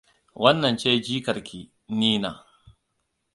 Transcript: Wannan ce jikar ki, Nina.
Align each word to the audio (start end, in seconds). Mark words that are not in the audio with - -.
Wannan 0.41 0.75
ce 0.81 0.89
jikar 1.05 1.39
ki, 1.47 1.59
Nina. 1.99 2.31